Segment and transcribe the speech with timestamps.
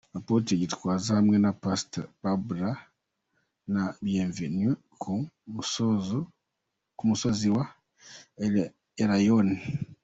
[0.17, 2.69] Apotre Gitwaza hamwe na Pastor Barbara
[3.73, 4.69] na Bienvenu
[5.01, 5.13] ku
[7.07, 7.65] musozi wa
[9.03, 9.57] Elayono.